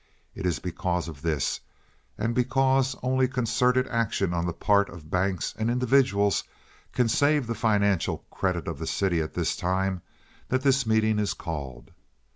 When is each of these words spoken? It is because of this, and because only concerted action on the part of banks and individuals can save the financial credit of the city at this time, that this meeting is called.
It 0.33 0.47
is 0.47 0.57
because 0.57 1.07
of 1.07 1.21
this, 1.21 1.59
and 2.17 2.33
because 2.33 2.95
only 3.03 3.27
concerted 3.27 3.87
action 3.89 4.33
on 4.33 4.47
the 4.47 4.51
part 4.51 4.89
of 4.89 5.11
banks 5.11 5.53
and 5.59 5.69
individuals 5.69 6.43
can 6.91 7.07
save 7.07 7.45
the 7.45 7.53
financial 7.53 8.25
credit 8.31 8.67
of 8.67 8.79
the 8.79 8.87
city 8.87 9.21
at 9.21 9.35
this 9.35 9.55
time, 9.55 10.01
that 10.49 10.63
this 10.63 10.87
meeting 10.87 11.19
is 11.19 11.35
called. 11.35 11.91